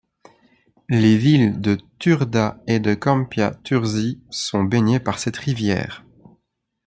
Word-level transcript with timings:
Les 0.89 1.15
villes 1.15 1.61
de 1.61 1.77
Turda 1.99 2.59
et 2.65 2.79
de 2.79 2.95
Câmpia 2.95 3.53
Turzii 3.63 4.19
sont 4.31 4.63
baignées 4.63 4.99
par 4.99 5.19
cette 5.19 5.37
rivière. 5.37 6.03